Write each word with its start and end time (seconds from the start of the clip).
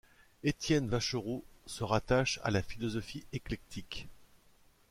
Étienne 0.43 0.89
Vacherot 0.89 1.43
se 1.67 1.83
rattache 1.83 2.39
à 2.43 2.49
la 2.49 2.63
philosophie 2.63 3.23
éclectique. 3.33 4.07